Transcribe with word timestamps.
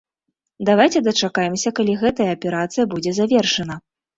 Давайце 0.69 0.99
дачакаемся, 1.09 1.73
калі 1.81 1.99
гэтая 2.05 2.27
аперацыя 2.37 2.89
будзе 2.95 3.17
завершана. 3.23 3.75